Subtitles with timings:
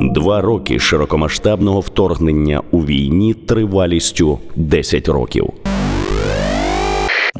[0.00, 5.50] Два роки широкомасштабного вторгнення у війні тривалістю 10 років.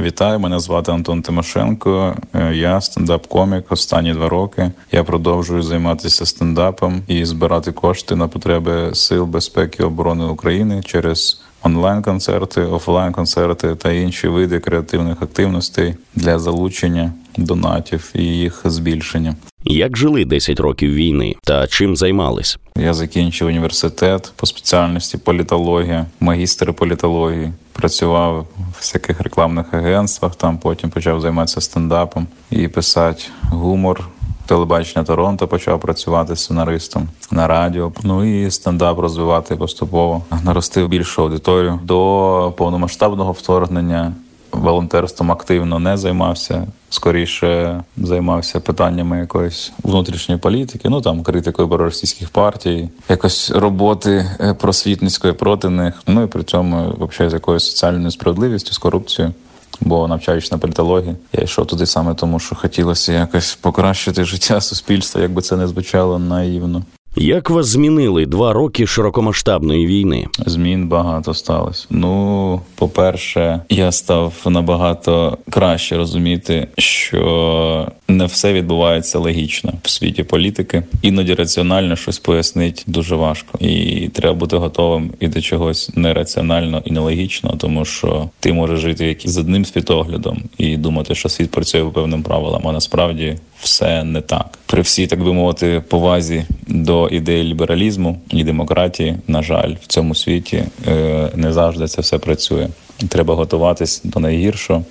[0.00, 2.16] Вітаю, мене звати Антон Тимошенко.
[2.34, 4.70] Е, Я стендап-комік останні два роки.
[4.92, 11.42] Я продовжую займатися стендапом і збирати кошти на потреби сил безпеки і оборони України через
[11.62, 19.34] онлайн-концерти, офлайн-концерти та інші види креативних активностей для залучення донатів і їх збільшення.
[19.64, 22.58] Як жили 10 років війни та чим займались?
[22.76, 27.52] Я закінчив університет по спеціальності політологія, магістр політології.
[27.72, 30.34] Працював в всяких рекламних агентствах.
[30.34, 34.08] Там потім почав займатися стендапом і писати гумор.
[34.46, 37.92] Телебачення Торонто почав працювати сценаристом на радіо.
[38.02, 40.22] Ну і стендап розвивати поступово.
[40.44, 44.12] Наростив більшу аудиторію до повномасштабного вторгнення.
[44.52, 46.66] Волонтерством активно не займався.
[46.92, 55.32] Скоріше займався питаннями якоїсь внутрішньої політики, ну там критикою проросійських партій, якось роботи е, просвітницької
[55.32, 56.02] проти них.
[56.06, 59.34] Ну і при цьому взагалі з якоюсь соціальною справедливістю, з корупцією.
[59.80, 65.20] Бо навчаючись на політології, я йшов туди саме тому, що хотілося якось покращити життя суспільства,
[65.20, 66.82] як би це не звучало наївно.
[67.16, 70.26] Як вас змінили два роки широкомасштабної війни?
[70.46, 71.86] Змін багато сталося.
[71.90, 80.82] Ну, по-перше, я став набагато краще розуміти, що не все відбувається логічно в світі політики.
[81.02, 86.90] Іноді раціонально щось пояснити дуже важко, і треба бути готовим і до чогось нераціонально і
[86.92, 91.90] нелогічно, тому що ти можеш жити з одним світоглядом і думати, що світ працює по
[91.90, 94.58] певним правилам, а насправді все не так.
[94.66, 100.14] При всій, так би мовити, повазі до ідеї лібералізму і демократії, на жаль, в цьому
[100.14, 102.68] світі е, не завжди це все працює.
[103.08, 104.84] Треба готуватись до найгіршого.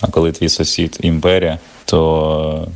[0.00, 2.68] А коли твій сусід імперія, то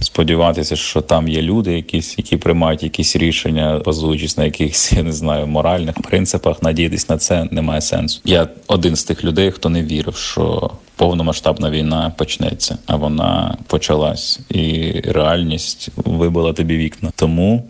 [0.00, 5.12] сподіватися, що там є люди, якісь, які приймають якісь рішення, базуючись на якихось я не
[5.12, 8.20] знаю моральних принципах, надіятись на це немає сенсу.
[8.24, 14.40] Я один з тих людей, хто не вірив, що повномасштабна війна почнеться, а вона почалась,
[14.50, 17.10] і реальність вибила тобі вікна.
[17.16, 17.64] Тому.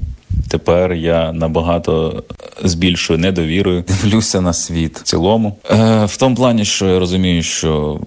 [0.49, 2.25] Тепер я набагато
[2.65, 5.57] з більшою недовірою дивлюся на світ в цілому.
[5.71, 8.01] Е, В тому плані, що я розумію, що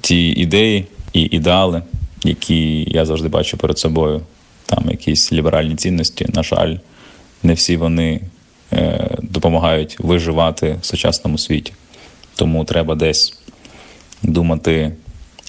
[0.00, 1.82] ті ідеї і ідеали,
[2.24, 4.20] які я завжди бачу перед собою,
[4.66, 6.76] там якісь ліберальні цінності, на жаль,
[7.42, 8.20] не всі вони
[8.72, 11.72] е, допомагають виживати в сучасному світі.
[12.36, 13.38] Тому треба десь
[14.24, 14.92] думати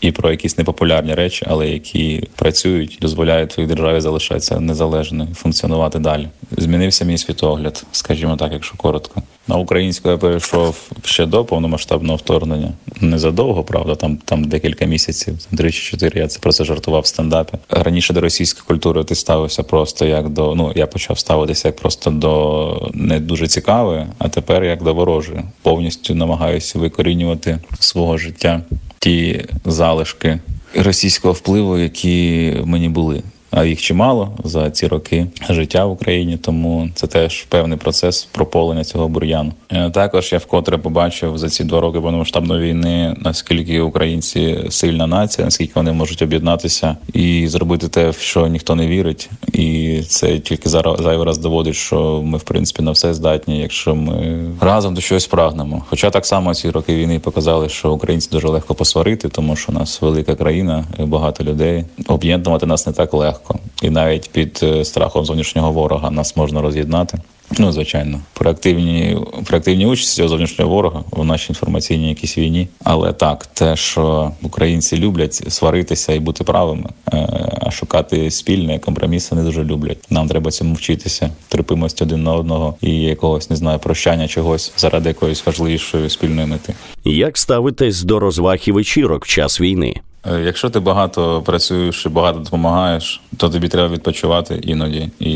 [0.05, 6.27] і про якісь непопулярні речі, але які працюють, дозволяють твоїй державі залишатися незалежною, функціонувати далі.
[6.57, 9.21] Змінився мій світогляд, скажімо так, якщо коротко.
[9.47, 12.71] На українську я перейшов ще до повномасштабного вторгнення.
[13.01, 16.19] Незадовго, правда, там там декілька місяців, три чи чотири.
[16.19, 17.57] Я це про це жартував в стендапі.
[17.69, 20.55] Раніше до російської культури ти ставився просто як до.
[20.55, 25.41] Ну я почав ставитися як просто до не дуже цікавої, а тепер як до ворожої.
[25.61, 28.61] Повністю намагаюся викорінювати свого життя
[29.05, 30.39] ті залишки
[30.75, 33.23] російського впливу, які мені були.
[33.51, 38.83] А їх чимало за ці роки життя в Україні, тому це теж певний процес прополення
[38.83, 39.53] цього бур'яну.
[39.71, 45.45] Е, також я вкотре побачив за ці два роки повномасштабної війни, наскільки українці сильна нація,
[45.45, 50.69] наскільки вони можуть об'єднатися і зробити те, в що ніхто не вірить, і це тільки
[50.69, 55.27] зайвий раз доводить, що ми в принципі на все здатні, якщо ми разом до щось
[55.27, 55.83] прагнемо.
[55.89, 59.75] Хоча так само ці роки війни показали, що українці дуже легко посварити, тому що у
[59.75, 61.85] нас велика країна, багато людей.
[62.07, 67.17] Об'єднувати нас не так легко і навіть під е, страхом зовнішнього ворога нас можна роз'єднати.
[67.59, 72.67] Ну, звичайно, при активній при активній участі зовнішнього ворога в нашій інформаційній якійсь війні.
[72.83, 77.27] Але так, те, що українці люблять сваритися і бути правими, е,
[77.61, 79.97] а шукати спільне компроміси не дуже люблять.
[80.09, 85.09] Нам треба цьому вчитися, терпимості один на одного і якогось не знаю прощання чогось заради
[85.09, 86.73] якоїсь важливішої спільної мети.
[87.03, 89.95] Як ставитесь до розваг і вечірок в час війни?
[90.31, 95.09] Е, якщо ти багато працюєш і багато допомагаєш, то тобі треба відпочивати іноді.
[95.19, 95.31] І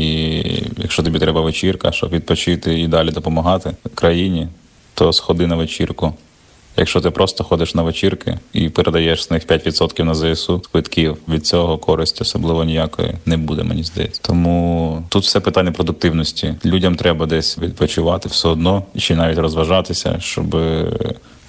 [0.76, 4.48] якщо тобі треба вечірка, щоб відпочити і далі допомагати країні,
[4.94, 6.14] то сходи на вечірку.
[6.76, 11.46] Якщо ти просто ходиш на вечірки і передаєш з них 5% на ЗСУ квитків, від
[11.46, 14.20] цього користі особливо ніякої не буде, мені здається.
[14.24, 16.54] Тому тут все питання продуктивності.
[16.64, 20.56] Людям треба десь відпочивати все одно, чи навіть розважатися, щоб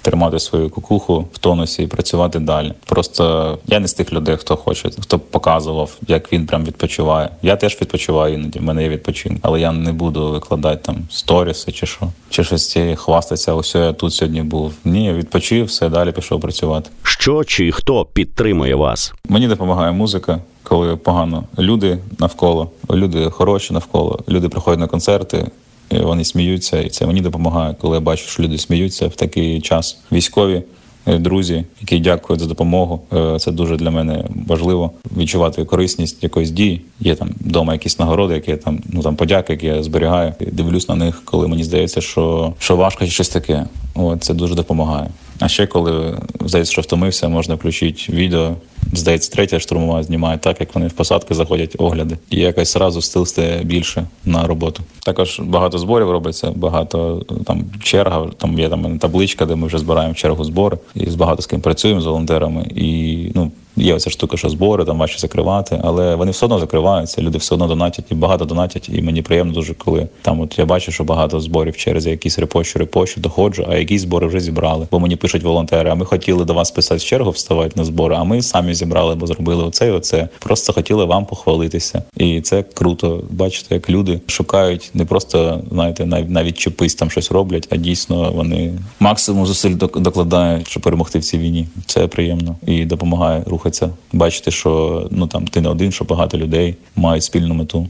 [0.02, 2.72] тримати свою кукуху в тонусі і працювати далі.
[2.84, 7.28] Просто я не з тих людей, хто хоче, хто показував, як він прям відпочиває.
[7.42, 8.58] Я теж відпочиваю іноді.
[8.58, 12.70] в мене є відпочинок, але я не буду викладати там сторіси чи що, чи щось
[12.70, 13.54] ці хвастатися.
[13.54, 14.72] Ось я тут сьогодні був.
[14.84, 16.90] Ні, я відпочив, все далі пішов працювати.
[17.02, 19.14] Що чи хто підтримує вас?
[19.28, 21.44] Мені допомагає музика, коли погано.
[21.58, 25.46] Люди навколо, люди хороші навколо, люди приходять на концерти.
[25.92, 29.60] І Вони сміються, і це мені допомагає, коли я бачу, що люди сміються в такий
[29.60, 29.98] час.
[30.12, 30.62] Військові,
[31.06, 33.00] е, друзі, які дякують за допомогу.
[33.12, 36.80] Е, Це дуже для мене важливо відчувати корисність якоїсь дії.
[37.00, 40.34] Є там вдома якісь нагороди, які я там ну там подяки, які я зберігаю.
[40.40, 43.66] Дивлюсь на них, коли мені здається, що, що важко чи щось таке.
[43.94, 45.08] От це дуже допомагає.
[45.38, 48.54] А ще коли здається, що втомився, можна включити відео.
[48.92, 53.26] Здається, третя штурмова знімає так, як вони в посадки заходять огляди, і якось зразу стил
[53.26, 54.82] стає більше на роботу.
[55.04, 58.26] Також багато зборів робиться, багато там черга.
[58.38, 60.78] Там є там табличка, де ми вже збираємо чергу збори.
[60.94, 62.62] І з багато з ким працюємо з волонтерами.
[62.62, 63.50] І ну
[63.82, 67.22] є оця штука, що збори там важче закривати, але вони все одно закриваються.
[67.22, 68.88] Люди все одно донатять і багато донатять.
[68.92, 72.78] І мені приємно дуже, коли там от я бачу, що багато зборів через якісь репощу,
[72.78, 74.86] репощу доходжу, а якісь збори вже зібрали.
[74.90, 78.24] Бо мені пишуть волонтери, а ми хотіли до вас писати чергу, вставати на збори, а
[78.24, 80.28] ми самі зібрали, бо зробили оце і оце.
[80.38, 82.02] Просто хотіли вам похвалитися.
[82.16, 83.22] І це круто.
[83.30, 88.32] Бачите, як люди шукають не просто знаєте, нав- навіть чіпись там щось роблять, а дійсно
[88.32, 91.66] вони максимум зусиль док- докладають, щоб перемогти в цій війні.
[91.86, 93.90] Це приємно і допомагає рухатися.
[94.12, 97.88] Бачити, що ну там ти не один, що багато людей мають спільну мету.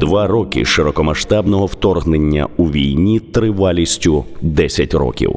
[0.00, 5.36] Два роки широкомасштабного вторгнення у війні тривалістю 10 років.